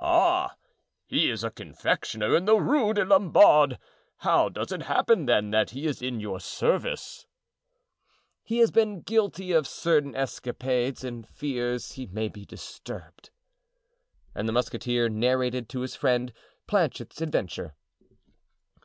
[0.00, 0.56] "Ah,
[1.06, 3.76] he is a confectioner in the Rue des Lombards!
[4.16, 7.28] How does it happen, then, that he is in your service?"
[8.42, 13.30] "He has been guilty of certain escapades and fears he may be disturbed."
[14.34, 16.32] And the musketeer narrated to his friend
[16.66, 17.76] Planchet's adventure.